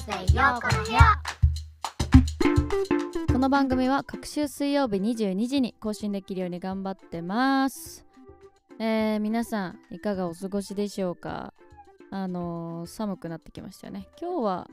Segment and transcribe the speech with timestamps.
[0.00, 1.00] ズデーようこの部屋。
[3.30, 8.06] この番組は各週水曜日22時に更新できるように頑張ってます。
[8.78, 11.52] えー、皆さんいかがお過ごしでしょうか？
[12.10, 14.08] あのー寒くなってきましたよね。
[14.18, 14.70] 今日は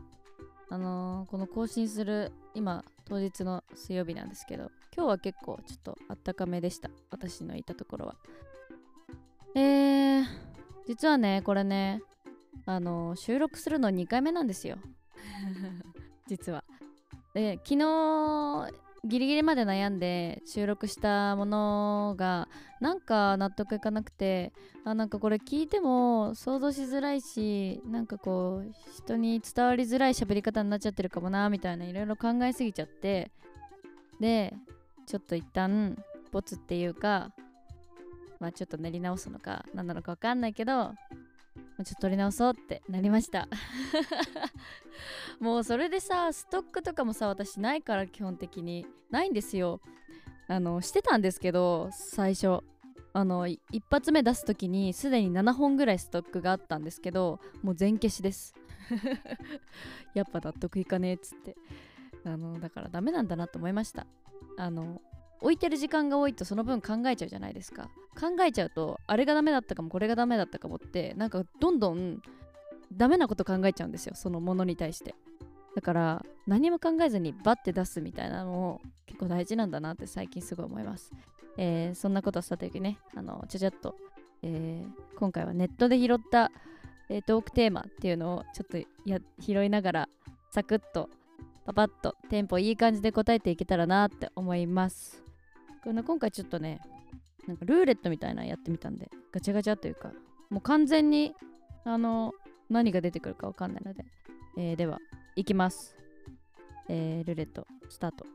[0.70, 6.89] あのーこの更新する今当日の水曜日なんですけど今日は結構ちょっとあったかめでした。
[7.12, 8.16] 私のいたところは。
[9.55, 10.25] えー、
[10.88, 12.02] 実はねこれね
[12.66, 14.78] あのー収録するの2回目なんですよ。
[16.27, 16.63] 実は。
[17.34, 18.72] で昨日
[19.05, 22.48] ギリギリまで悩んで収録したものが
[22.81, 24.52] なんか納得いかなくて
[24.84, 33.31] あなんかこれ聞いても想像しづらいしなんかこう人に伝わりづらい喋り方になっちゃってるかもなみたいないろいろ考えすぎちゃって
[34.20, 34.53] で
[35.05, 35.98] ちょっと一旦
[36.31, 37.31] ボツっていうか
[38.39, 40.94] まあちょっと練り直すのか何なのか分かんないけど
[41.77, 43.47] もうちょっと取り直そうってなりました。
[45.39, 48.86] もうそれでさストックとかもさ私ないから基本的に。
[49.09, 49.80] ないんですよ。
[50.48, 52.59] あのしてたんですけど最初。
[53.14, 58.53] あの一発目出す時にすでに7本ぐらいストックがあったんですけどもう全消しです。
[60.14, 61.55] やっぱ納得いかねえっつって。
[62.25, 64.05] あのだからダメなんだなと思いました。
[64.58, 65.02] あの
[65.41, 67.89] 置いてる時間が多いとその分考えちゃうじゃないですか。
[68.19, 72.21] 考えちゃうとあれがダメだったかもこれがダメだったかもってなんかどんどん
[72.91, 74.15] ダメなこと考えちゃうんですよ。
[74.15, 75.15] そのものに対して。
[75.75, 81.11] だから何も考えずにバッて出すみたいなのも結構大事なんだなって最近すごい思います、
[81.55, 83.95] えーそんなことはさておきねあのちゃちゃっと、
[84.41, 86.52] えー今回はネットで拾った、
[87.09, 90.09] えートークテーマっていうのをちょっとや拾いながら
[90.49, 91.11] サクッと
[91.63, 95.27] パパッとテンポいい感じで答えていけたらなって思います。
[95.88, 96.81] この今回ちょっとね
[97.47, 100.11] なんかルーレットみたいなのやってみたんでガチャガチャというか
[100.49, 101.33] もう完全に
[101.85, 102.33] あの
[102.69, 104.03] 何が出てくるかわかんないので、
[104.58, 104.99] えーでは
[105.38, 105.95] いきます、
[106.89, 108.26] えールーレットスタート。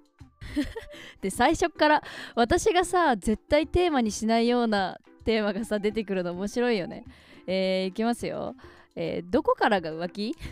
[1.21, 2.03] で最初から
[2.35, 7.05] 私がさ絶対テーマにしないようなテーマがさ出てくるの面白いよね。
[7.47, 8.57] えーいきますよ、
[8.97, 10.35] えーどこからが浮気？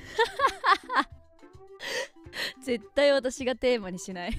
[2.60, 4.33] 絶対私がテーマにしない。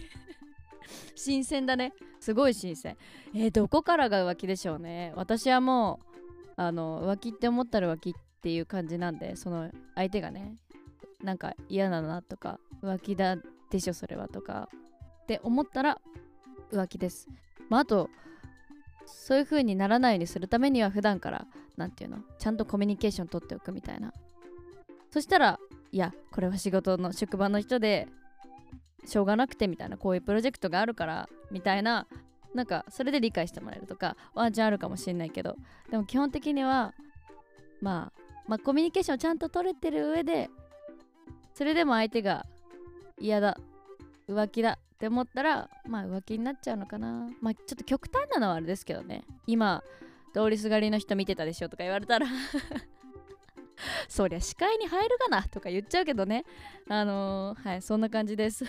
[1.16, 1.94] 新鮮だね。
[2.20, 2.98] すごい新鮮。
[3.34, 5.14] えーどこからが浮気でしょうね。
[5.16, 6.00] 私はも
[6.58, 10.56] うあの浮気って思ったら浮気っていう感じなんでその相手がね
[11.24, 13.38] なんか嫌だなとか浮気だ
[13.70, 14.70] でしょそれはとか
[15.24, 16.00] って思ったら
[16.72, 17.28] 浮気です。
[17.70, 18.10] まああと
[19.06, 21.46] そういう風にならないようにするためには普段から
[21.78, 24.14] なんていうのちゃんとコミュニケーション取っておくみたいな。
[25.10, 25.60] そしたら
[25.92, 28.08] いやこれは仕事の職場の人で
[29.06, 32.08] しょうがなくてみたいなこういうプロジェクトがあるからみたいな
[32.54, 35.56] なんかそれで理解してもらえるとかワンチャンあるかもしれないけど
[35.90, 36.94] でも基本的には
[37.82, 40.50] まあまあコミュニケーションをちゃんと取れてる上で
[41.54, 42.46] それでも相手が
[43.20, 43.58] 嫌だ
[44.28, 47.28] 浮気だって思ったらまあ浮気になっちゃうのかな。
[47.42, 49.24] まあちょっと極端なのはあれですけどね。
[49.48, 49.84] 今
[50.34, 52.28] 通りすがりの人見てたでしょとか言われたら。
[54.08, 56.46] そりゃ視界に入るかなとか言っちゃうけどね。
[56.88, 58.66] あのーはいそんな感じです。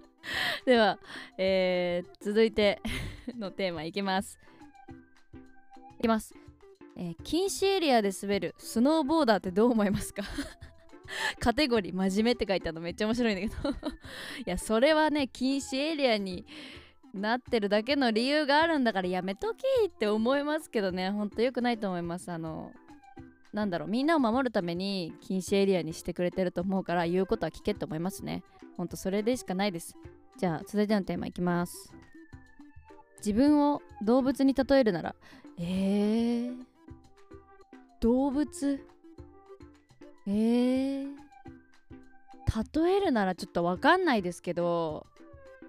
[0.64, 0.98] では、
[1.38, 2.80] えー続いて
[3.38, 4.38] のテーマいきます。
[5.98, 6.34] いきます、
[6.96, 10.22] えー禁止エリアで滑るスノーボーダーってどう思いますか？
[11.38, 13.70] カテゴリー真面目って書いてあるのめっちゃ面白いんだけど。
[13.70, 13.72] い
[14.44, 16.44] やそれはね禁止エリアに
[17.14, 21.10] なってるだけの理由があるんだからやめときって思いますけどね。
[21.10, 22.30] ほんとよくないと思います。
[22.30, 22.72] あの
[23.52, 28.42] なんだろうみんなを守るために禁止エリアにしてくれてると思うから言うことは聞けと思いますね。
[28.76, 29.96] ほんとそれでしかないです。
[30.36, 31.92] じゃあ続いてのテーマいきます。
[33.18, 35.14] 自分を動物に例えるなら
[35.58, 36.54] えー、
[38.00, 38.80] 動物？
[40.26, 41.06] えー、
[42.82, 45.06] 例えるならちょっとわかんないですけど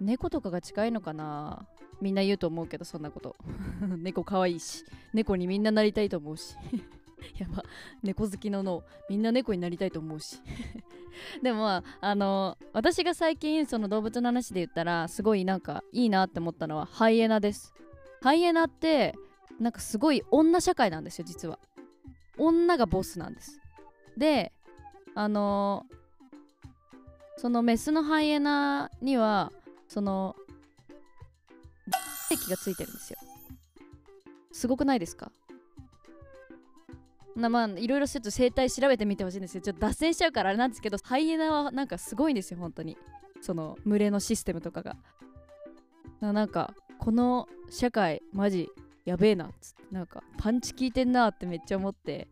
[0.02, 1.66] 猫とかが近いのかな？
[2.02, 3.38] みんな言うと思うけどそんなこと。
[3.98, 4.84] 猫可愛いし
[5.14, 6.58] 猫にみんななりたいと思うし。
[7.38, 7.64] やば。
[8.04, 8.84] 猫好きの脳。
[9.10, 10.38] みんな猫になりたいと思うし。
[11.42, 17.74] でもあの私が最近その動物の話で言ったらすごいなんかいいなって思ったのはハイエナです。
[18.22, 19.16] ハイエナって
[19.60, 21.60] なんかすごい女社会なんですよ実は。
[22.38, 23.60] 女がボスなんです。
[24.16, 24.52] で
[25.16, 25.86] あの
[27.38, 29.52] そのメスのハイエナには
[29.88, 30.36] その
[32.32, 33.20] 液がついてるんですよ。
[34.52, 35.32] すごくないですか？
[37.38, 42.98] なまあいろいろちょっと生態調べてみてほしいんですけどちょっと脱線しちゃうからあれなんですけどハイエナはなんかすごいんですよ本当に。
[43.42, 44.96] その群れのシステムとかが。
[46.20, 48.68] ななんかこの社会マジ
[49.06, 52.28] やべえなっつってなんかパンチ効いてんなってめっちゃ思って。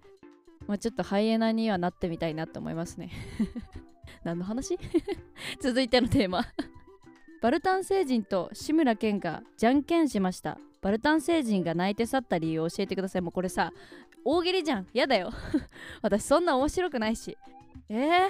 [0.68, 3.12] まあちょっとハイエナにはなってみたいなって思いますね。
[4.24, 4.78] 何の話？
[5.62, 6.44] 続いてのテーマ。
[7.42, 10.58] バルタン星人と志村けんがじゃんけんしました。
[10.81, 13.22] バルタン星人が泣いて去った理由を教えてください。
[13.22, 13.72] もうこれさ
[14.25, 14.88] 大喜利じゃん。
[14.92, 15.31] やだよ。
[16.01, 17.38] 私そんな面白くないし。
[17.89, 18.30] え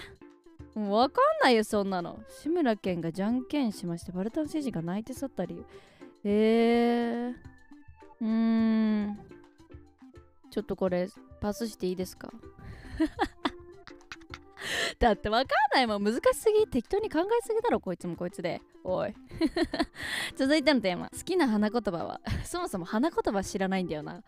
[0.75, 2.19] ー、もうわかんないよそんなの。
[2.27, 5.65] 志村けんがじゃんけんしましたバルタン星人が泣いて去った理由。
[6.25, 7.36] えー、
[8.21, 8.27] うー
[9.07, 9.18] ん。
[10.51, 11.07] ちょっとこれ
[11.39, 12.30] パスしていいですか？
[15.00, 16.03] だってわかんないもん。
[16.03, 18.62] 難しすぎ適当に考えすぎだろこいつもこいつで。
[18.83, 19.13] おい。
[20.36, 21.09] 続いてのテーマ。
[21.09, 22.19] 好きな花言葉は？
[22.44, 24.24] そもそも花言葉知らないんだよな。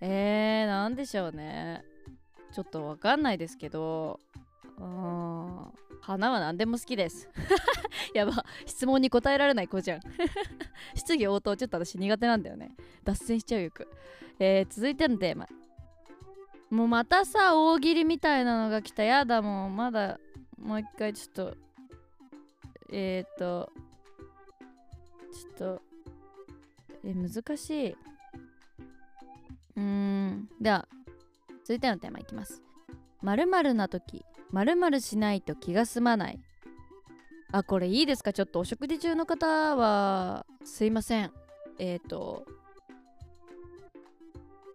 [0.00, 1.84] えー、なんでしょうね。
[2.52, 4.20] ちょっとわかんないですけど
[4.78, 7.28] うん花は何でも好きです。
[8.14, 10.00] やば質問に答えられない子じゃん。
[10.94, 12.76] 質疑応答ちょっと私苦手なんだよね。
[13.04, 13.88] 脱線しちゃうよく、
[14.38, 15.48] えー、続いてのテーマ。
[16.70, 19.02] もうまたさ大喜利みたいなのが来た。
[19.02, 20.20] やだもうまだ
[20.58, 21.56] もう一回ちょっと
[22.92, 23.72] えっ、ー、と
[25.32, 25.82] ちょっと
[27.04, 27.96] え難しい。
[29.76, 30.48] うーん。
[30.60, 30.88] では
[31.62, 32.62] 続いてのテーマいきます。
[33.22, 36.40] 〇〇な時〇〇しないと気が済まない。
[37.52, 38.32] あこれいいですか？
[38.32, 41.32] ちょっとお食事中の方はすいません。
[41.78, 42.44] えっ、ー、と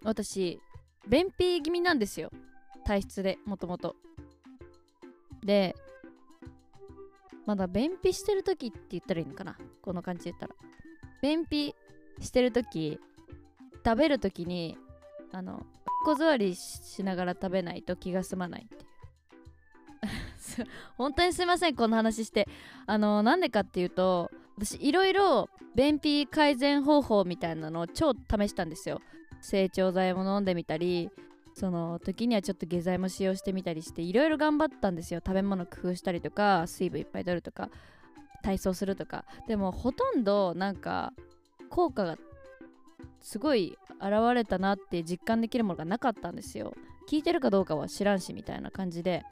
[0.03, 0.59] 私
[1.07, 2.31] 便秘気味なんですよ。
[2.85, 3.95] 体質でもともと。
[5.43, 5.75] で
[7.45, 9.57] まだ便秘してる時って言ったらいいのかな？
[9.81, 10.55] この感じで言ったら。
[11.21, 11.75] 便秘
[12.21, 12.99] してる時
[13.85, 14.77] 食べる時に
[15.31, 15.65] あの
[16.05, 18.89] 小座りしながら食べないと気が済まないっていう。
[20.97, 22.47] 本当にすいませんこの話して。
[22.85, 29.01] あのなんでかっていうと私いろいろ便秘改善方法みたいなのを超試したんですよ。
[29.41, 31.09] 成長剤も飲んでみたり
[31.53, 35.21] その時にはちょっと下剤も使用してみたりしていろいろ頑張ったんですよ。
[35.25, 37.69] 食べ物工夫したりとか水分いっぱい取るとか
[38.43, 39.25] 体操するとか。
[39.47, 41.13] でもほとんどなんか
[41.69, 42.17] 効果が
[43.21, 46.73] すごい現れたなって実感できるものがなかったんですよ。
[47.09, 49.23] 聞いてるかどうかは知らんしみたいな感じで。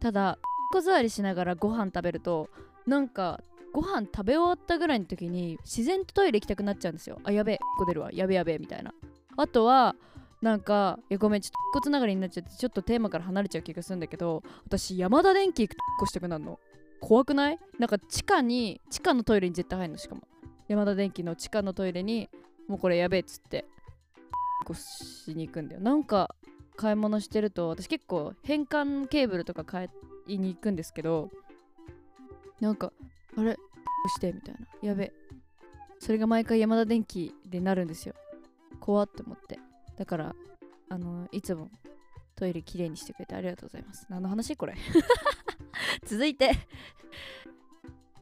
[0.00, 0.38] ただ
[0.72, 2.50] 小座りしながらご飯食べると
[2.86, 3.40] なんか
[3.72, 7.18] ご飯食べ終わったぐらいの時に自然とトイレ行きたくなっちゃうんですよ。
[7.24, 8.10] あやべえここ出るわ。
[8.12, 8.92] やべやべみたいな。
[9.36, 9.96] あとは
[10.40, 16.60] なんかいやごめんちょっとこつながりになっちゃってちょっとテーマから離れちゃう気がするんだけど私山田電機行くとこしたくなるの。
[17.00, 17.58] 怖くない？
[17.78, 20.22] なんか地下に地下のトイレに絶対入るのしかも。
[20.68, 22.28] 山田電機の地下のトイレに
[22.68, 23.64] もうこれやべえっつって
[24.64, 25.80] こしに行くんだよ。
[25.80, 26.34] なんか
[26.76, 29.90] 買い物してると私結構変換ケーブルとか買
[30.26, 31.30] いに行くんですけど
[32.60, 32.92] なんか
[33.36, 33.56] あれ
[34.08, 34.88] してみたいな。
[34.88, 35.12] やべえ。
[35.98, 38.14] それが毎回山田電機でなるんですよ。
[38.80, 39.58] 怖って思って。
[39.96, 40.34] だから
[40.88, 41.70] あのいつも
[42.36, 44.06] トイレきれいにしてくれてありがとうございます。
[44.08, 44.74] 何の話これ。
[46.06, 46.52] 続いて。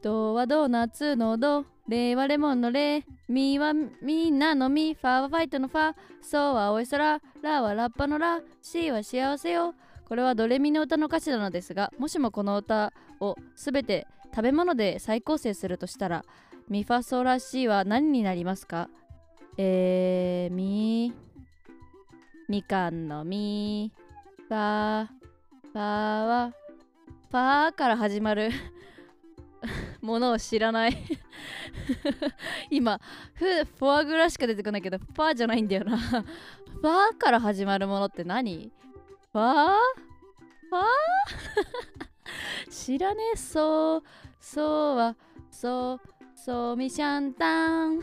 [0.07, 9.75] ドはドーナツのドレはレモンのレミはみんなのミファはファイトのファソは青い空ラはラッパのラシは幸せよ。
[10.05, 16.23] これはドレミの歌の歌詞なのですがもしもこの歌をすべて食べ物で再構成するとしたら
[16.69, 18.87] ミファソラシは何になりますか？
[19.57, 21.11] えー、み、
[22.47, 23.91] みかんのみ、
[24.47, 25.79] ファ、ファ
[26.27, 26.53] は、
[27.29, 28.51] ファーから始まる。
[30.07, 30.97] ものを知らない。
[32.71, 32.99] 今
[33.33, 35.97] フ、フォアグラしか出てこないけど、ファーじゃないんだよな。
[35.97, 38.71] ファーから始まるものって何？
[39.33, 39.67] ファー？
[40.69, 42.71] ファー？
[42.71, 44.03] 知らねえ、そう、
[44.39, 45.15] そうは、
[45.51, 47.99] そう、そうみしゃんたん。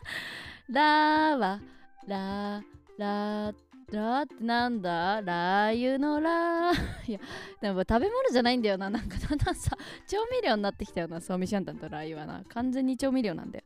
[0.70, 1.60] ラは
[2.06, 2.62] ラ
[2.98, 3.52] ラ
[3.90, 5.22] ラってなんだ？
[5.22, 7.10] ラー油のラー。
[7.10, 7.20] いや
[7.60, 8.90] でも食べ物じゃないんだよな。
[8.90, 9.76] なんかだんだんさ
[10.06, 11.20] 調味料になってきたよな。
[11.20, 12.44] ソーミシャンタンとラー油はな。
[12.48, 13.64] 完全に調味料なんだよ。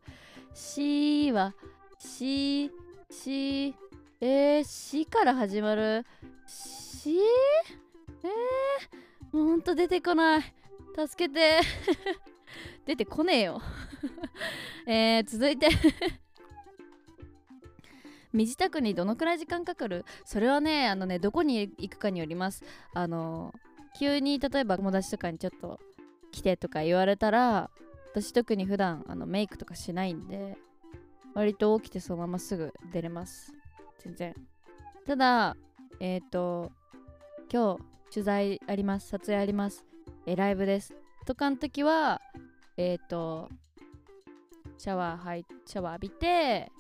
[0.55, 1.55] しは
[1.99, 2.71] し
[3.11, 3.75] し
[4.21, 6.07] えー、しから始まる？
[6.47, 7.19] し
[8.23, 10.43] えー、もうほんと出てこない。
[11.09, 11.61] 助けて。
[12.87, 13.61] 出てこねえよ。
[14.87, 15.69] えー、続いて。
[18.33, 20.05] 身支度にどのくらい時間かかる？
[20.25, 22.63] それはねあのねどこに行くかによります。
[22.95, 23.53] あの
[23.99, 25.79] 急に例えば友達とかにちょっと
[26.31, 27.71] 来てとか言われたら
[28.13, 30.57] 私特に普段あのメイクとかしないんで
[31.35, 33.53] 割と起きてそのまますぐ出れます。
[33.99, 34.35] 全然。
[35.07, 35.57] ただ
[36.01, 36.73] えっ、ー、と
[37.53, 39.09] 今日取材あります。
[39.09, 39.85] 撮影あります。
[40.27, 40.95] えライブです。
[41.27, 42.21] とかの時は
[42.77, 43.49] えっ、ー、と
[44.79, 46.73] シャワー入シャワー浴びて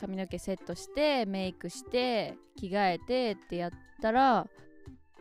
[0.00, 3.70] 髪の毛セットしてメイクして着替えてってやっ
[4.00, 4.46] たら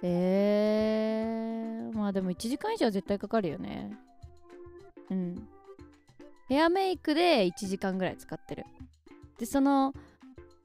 [0.06, 3.98] えー、まあでも1時間以上は絶対かかるよね。
[5.10, 5.48] うん。
[6.50, 8.66] ヘアメイクで1時間ぐらい使ってる。
[9.40, 9.94] でその、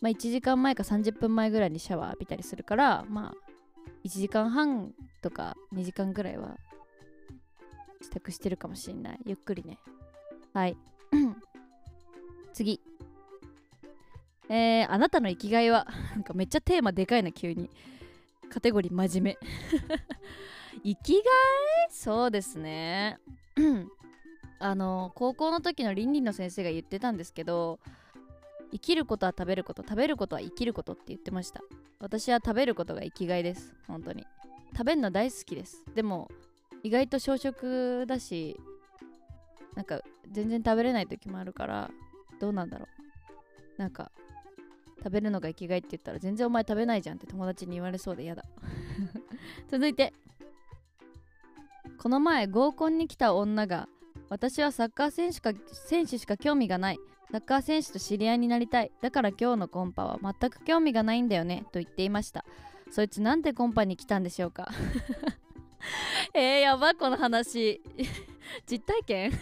[0.01, 3.35] まあ、1時間前か30分前ぐらいにシャワー浴びたりするからまあ
[4.05, 6.57] 1時間半とか2時間ぐらいは
[8.03, 9.21] 支度してるかもしんない。
[9.25, 9.79] ゆっくりね。
[10.53, 10.77] はい。
[12.53, 12.81] 次。
[14.49, 17.71] えー、あなたの生きがいは なんかめっちゃテーマでかいな急に。
[18.51, 19.39] カテゴリー真面目。
[20.83, 21.23] 生きがい？
[21.91, 23.19] そうですね。
[24.59, 27.79] あの高校の時の倫理の先生が言ってたんですけど
[28.73, 31.63] 生きることは食べること食べることは生きることって言ってました。
[32.01, 34.27] 私は食べることが生きがいです本当に。
[34.73, 35.85] 食べるの大好きです。
[35.95, 36.31] でも
[36.83, 38.59] 意外と小食だし
[39.75, 40.01] なんか
[40.31, 41.91] 全然食べれない時もあるから
[42.41, 42.87] どうなんだろ
[43.79, 43.81] う。
[43.81, 44.11] なんか
[44.99, 48.45] 食べるのが生きがいって言ったら全然お前食べないじゃんって友達に言われそうで嫌だ。
[49.71, 50.13] 続いて。
[51.99, 53.89] この前合コンに来た女が
[54.29, 56.99] 私はサッカー選手か選手しか興味がない。
[57.31, 58.93] サッカー選手と知り合いになりたい。
[59.01, 62.45] だから今日のコンパは全く興味がないんだよねと言っていました。
[62.91, 64.69] そいつなんでコンパに来たんでしょうか？
[66.35, 67.83] えー、やばこの話。
[68.67, 69.33] 実体験？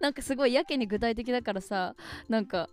[0.00, 1.96] なんかすごいやけに具体的だからさ
[2.28, 2.68] なんか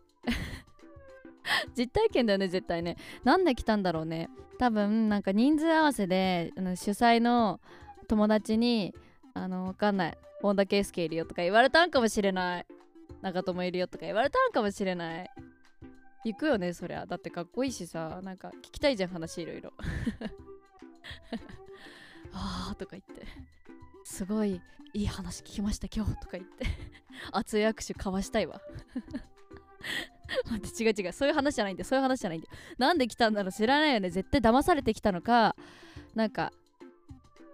[1.77, 2.97] 実体験だよね絶対ね。
[3.23, 4.29] なんで来たんだろうね。
[4.59, 7.59] 多分なんか人数合わせであの主催の
[8.07, 8.93] 友達に
[9.33, 10.17] あのわかんない。
[10.41, 12.65] 本田圭佑いるよとか言われたんかもしれない。
[13.21, 15.31] 長友いるよとか言われたんかもしれない。
[16.25, 17.05] 行くよねそりゃ。
[17.05, 18.19] だってかっこいいしさ。
[18.23, 19.73] なんか聞きたいじゃん話いろいろ。
[22.33, 23.25] あーとか言って。
[24.03, 24.61] すごい
[24.93, 26.15] いい話聞きました今日。
[26.17, 26.65] とか言って。
[27.31, 28.61] 熱い握手交わしたいわ。
[30.49, 31.11] 待って違う違う。
[31.13, 32.53] そういう話じゃないんだそういう話じゃないんだよ。
[32.77, 34.09] なんで来たんだろう知らないよね。
[34.09, 35.55] 絶対騙されてきたのか
[36.15, 36.51] なんか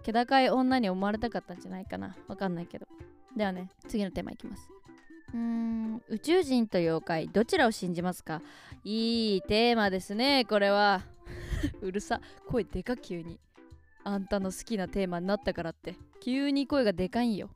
[0.02, 2.16] 気高い女に思われたかったんじゃないかな。
[2.26, 2.86] わかんないけど。
[3.36, 3.70] ではね。
[3.88, 4.68] 次のテーマいきます。
[5.32, 7.28] うーん宇宙人と妖怪。
[7.28, 8.42] どちらを信じますか？
[8.84, 11.02] いいテーマですねこれは。
[11.80, 12.20] うるさ。
[12.46, 13.38] 声でか急に。
[14.02, 15.94] あんたの好きなテーマになったからって。
[16.20, 17.50] 急に声がでかいんよ。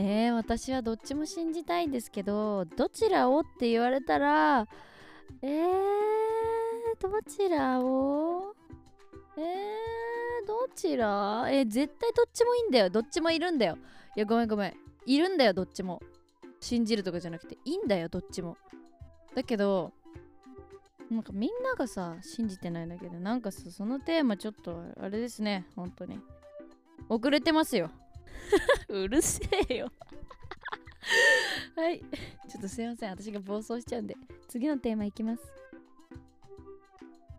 [0.00, 4.68] えー、私はどっちも信じたいんですけどどちらをって言われたら
[5.42, 5.58] えー、
[7.00, 8.54] どちらを？
[9.36, 11.48] えー、どちら？
[11.50, 12.90] えー、絶対どっちもいいんだよ。
[12.90, 13.76] どっちもいるんだよ。
[14.16, 14.74] いやごめんごめん。
[15.04, 16.00] いるんだよどっちも。
[16.60, 18.56] 信じるとかじゃなくていいんだよどっちも。
[19.34, 19.92] だけど
[21.10, 26.20] なんかみんながさ信じてないんだけどなんかさそのテーマちょっとあれですね本当に。
[27.08, 27.90] 遅れてますよ。
[28.88, 29.92] うるせえよ。
[31.76, 32.00] はい。
[32.00, 33.10] ちょっとすいません。
[33.10, 34.16] 私が暴走しちゃうんで。
[34.48, 35.42] 次のテーマいきます。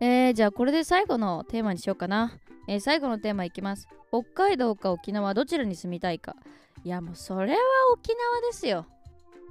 [0.00, 2.32] えー、じゃあこれで最後のテーマにしようかな、
[2.66, 3.86] えー、最後のテーマいきます。
[4.08, 6.36] 北海道か沖縄どちらに住みたいか。
[6.84, 7.58] いやもうそれは
[7.92, 8.86] 沖縄ですよ。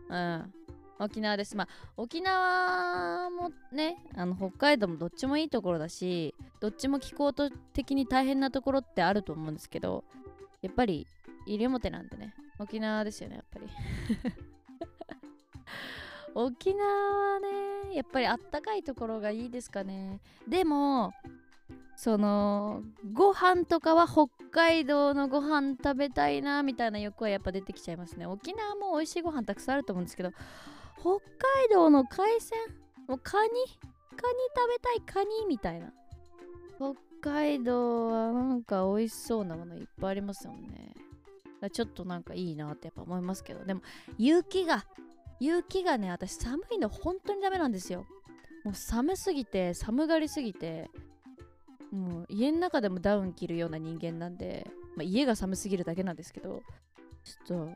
[0.09, 0.53] うん。
[1.01, 1.55] 沖縄です。
[1.55, 10.03] まあ沖縄もねあの北海道もどっちもいいところだしどっちも気候的に大変なところってあると思うんですけど
[10.61, 11.07] やっぱり
[11.57, 13.67] 西表なんでね沖縄ですよねやっぱり。
[16.35, 20.19] 沖縄はねやっぱりあったかいところがいいですかね。
[20.47, 21.11] でも
[21.95, 28.25] そのご飯とかは北海道のご飯食べたいなみたいな欲はやっぱ出てきちゃいますね。
[28.27, 30.31] 沖縄も美味しいご飯たくさんあると思うんですけど
[30.99, 31.19] 北海
[31.71, 32.57] 道の海鮮
[33.07, 33.49] もうカニ？
[33.49, 35.91] カニ食べたいカニみたいな。
[36.77, 40.93] 北海道はなんか美味しそうなものいっぱいありますよね。
[41.69, 43.65] ちょっとなんかいいなってやっぱ思いますけど。
[43.65, 43.81] でも
[44.17, 44.85] 雪が
[45.39, 48.05] 雪がね私寒いの本当にダメなんですよ。
[48.63, 50.89] もう寒すぎて寒がりすぎて
[51.91, 56.61] もう家の中でもダウン着るような人間なんで、まあ、家が寒すぎるだけなんですけど。
[57.23, 57.75] ちょっ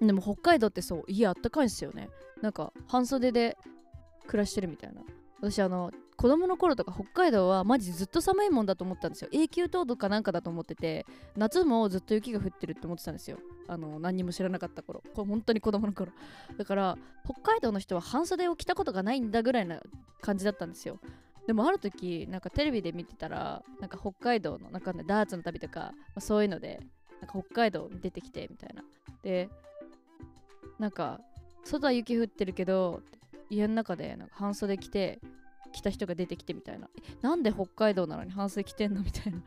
[0.00, 2.08] とでも北海道ってそう家あったかいんですよね。
[2.40, 3.58] なんか半袖で
[4.26, 5.02] 暮らしてるみたいな。
[5.40, 9.28] 私あの子供の頃とか北海道はマジずっと寒いもんだと思ったんですよ。
[9.30, 11.06] 永久凍土かなんかだと思ってて
[11.36, 13.38] 夏もずっと雪が降ってるって思ってたんですよ。
[13.68, 15.00] あの何にも知らなかった頃。
[15.14, 16.10] これ本当に子供の頃。
[16.56, 19.80] だから北海道の人は半袖を着たことがないんだぐらいな
[20.20, 20.98] 感じだったんですよ。
[21.46, 26.80] でもある時なんかテレビで見てたらなんか北海道のなんか、ね、ダーツの旅とか、まあ、そういうので
[27.20, 28.82] なんか北海道に出てきてみたいな。
[29.22, 29.48] で
[30.80, 31.20] なんか
[31.62, 33.02] 外は雪降ってるけど
[33.50, 35.20] 家の中でなんか半袖着て
[35.72, 36.88] 来た人が出てきてみたいな
[37.22, 39.02] なんで北海道なのに半袖着てんの？
[39.02, 39.38] みたいな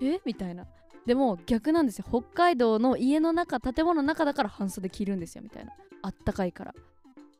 [0.00, 0.20] え？
[0.24, 0.66] みたいな。
[1.06, 2.04] でも逆なんですよ。
[2.08, 5.42] 北海道の家の中建物の中だから半袖着るんですよ。
[5.42, 5.72] みたいな。
[6.02, 6.74] あったかいから。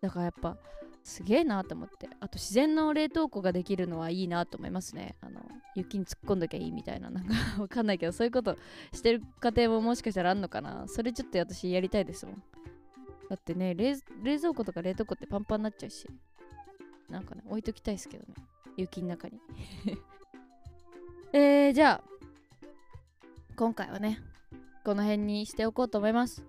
[0.01, 0.57] だからやっぱ
[1.05, 2.09] すげえなと思って。
[2.21, 5.15] あと自然の冷凍庫ができるのはいいなと思いますね。
[5.21, 5.41] あの
[5.75, 7.11] 雪に突っ込んどきゃいいみたいな。
[7.11, 8.57] なんか わかんないけどそういうこと
[8.93, 10.89] してる家庭ももしかしたらあんのかな。
[10.89, 12.43] それちょっと私やりたいですもん。
[13.29, 13.97] だってね冷
[14.39, 16.09] 蔵庫とか冷凍庫ってパンパンになっちゃうし。
[17.11, 18.35] なんかね置いときたいですけどね
[18.77, 19.41] 雪の中に
[21.33, 22.65] えー、じゃあ
[23.57, 24.21] 今回はね
[24.85, 26.45] この辺にしておこうと思います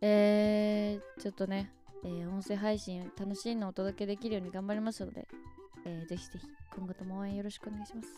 [0.00, 1.72] えー、ちょっとね
[2.04, 5.26] えー、音声配信楽しいのをお届けできるように頑張りますので、
[5.86, 6.46] えー、ぜひぜひ
[6.76, 8.08] 今後とも応援よろしくお願いします。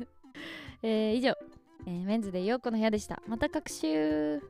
[0.82, 1.36] えー、以上、
[1.86, 3.22] えー、メンズでようこの部屋でした。
[3.28, 4.40] また各週